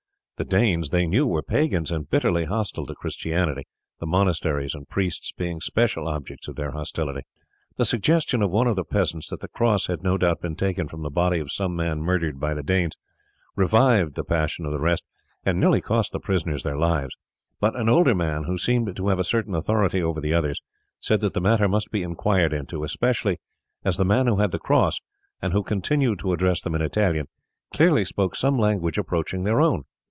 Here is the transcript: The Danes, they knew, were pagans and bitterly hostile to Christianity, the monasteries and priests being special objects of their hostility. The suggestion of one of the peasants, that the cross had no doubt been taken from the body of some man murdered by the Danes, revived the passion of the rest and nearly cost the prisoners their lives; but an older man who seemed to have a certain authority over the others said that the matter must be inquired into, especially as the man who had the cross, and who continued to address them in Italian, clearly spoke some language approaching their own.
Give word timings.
The 0.37 0.45
Danes, 0.45 0.89
they 0.89 1.05
knew, 1.05 1.27
were 1.27 1.43
pagans 1.43 1.91
and 1.91 2.09
bitterly 2.09 2.45
hostile 2.45 2.87
to 2.87 2.95
Christianity, 2.95 3.67
the 3.99 4.07
monasteries 4.07 4.73
and 4.73 4.89
priests 4.89 5.31
being 5.31 5.61
special 5.61 6.07
objects 6.07 6.47
of 6.47 6.55
their 6.55 6.71
hostility. 6.71 7.21
The 7.77 7.85
suggestion 7.85 8.41
of 8.41 8.49
one 8.49 8.65
of 8.65 8.75
the 8.75 8.83
peasants, 8.83 9.29
that 9.29 9.41
the 9.41 9.47
cross 9.47 9.85
had 9.85 10.01
no 10.01 10.17
doubt 10.17 10.41
been 10.41 10.55
taken 10.55 10.87
from 10.87 11.03
the 11.03 11.11
body 11.11 11.37
of 11.39 11.51
some 11.51 11.75
man 11.75 12.01
murdered 12.01 12.39
by 12.39 12.55
the 12.55 12.63
Danes, 12.63 12.95
revived 13.55 14.15
the 14.15 14.23
passion 14.23 14.65
of 14.65 14.71
the 14.71 14.79
rest 14.79 15.03
and 15.45 15.59
nearly 15.59 15.79
cost 15.79 16.11
the 16.11 16.19
prisoners 16.19 16.63
their 16.63 16.75
lives; 16.75 17.15
but 17.59 17.75
an 17.75 17.87
older 17.87 18.15
man 18.15 18.45
who 18.45 18.57
seemed 18.57 18.95
to 18.97 19.07
have 19.09 19.19
a 19.19 19.23
certain 19.23 19.53
authority 19.53 20.01
over 20.01 20.19
the 20.19 20.33
others 20.33 20.59
said 20.99 21.21
that 21.21 21.35
the 21.35 21.39
matter 21.41 21.67
must 21.69 21.91
be 21.91 22.01
inquired 22.01 22.51
into, 22.51 22.83
especially 22.83 23.37
as 23.85 23.95
the 23.97 24.03
man 24.05 24.25
who 24.25 24.37
had 24.37 24.49
the 24.49 24.57
cross, 24.57 24.99
and 25.39 25.53
who 25.53 25.61
continued 25.61 26.17
to 26.17 26.33
address 26.33 26.61
them 26.61 26.73
in 26.73 26.81
Italian, 26.81 27.27
clearly 27.71 28.03
spoke 28.03 28.35
some 28.35 28.57
language 28.57 28.97
approaching 28.97 29.43
their 29.43 29.61
own. 29.61 29.83